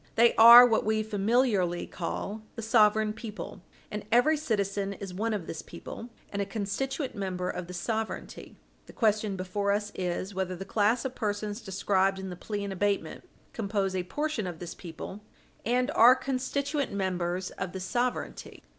[0.15, 3.61] They are what we familiarly call the "sovereign people,"
[3.91, 8.55] and every citizen is one of this people, and a constituent member of this sovereignty.
[8.87, 12.71] The question before us is whether the class of persons described in the plea in
[12.71, 15.21] abatement compose a portion of this people,
[15.65, 18.63] and are constituent members of this sovereignty?